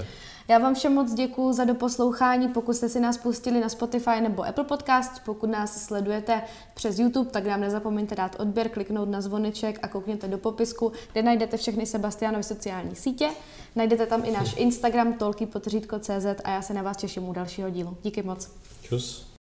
[0.48, 2.48] Já vám všem moc děkuji za doposlouchání.
[2.48, 6.42] Pokud jste si nás pustili na Spotify nebo Apple Podcast, pokud nás sledujete
[6.74, 11.24] přes YouTube, tak nám nezapomeňte dát odběr, kliknout na zvoneček a koukněte do popisku, kde
[11.24, 13.30] najdete všechny Sebastianovy sociální sítě.
[13.76, 15.46] Najdete tam i náš Instagram tolky
[16.44, 17.98] a já se na vás těším u dalšího dílu.
[18.04, 18.50] Díky moc.
[18.82, 19.35] Čus.